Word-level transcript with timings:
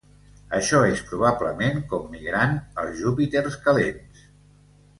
Així 0.59 0.77
és 0.93 1.01
probablement 1.09 1.77
com 1.93 2.09
migrant 2.15 2.57
els 2.85 2.99
Júpiters 3.03 3.61
calents. 3.69 4.27